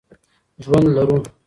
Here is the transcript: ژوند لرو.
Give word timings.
ژوند 0.63 0.87
لرو. 0.95 1.17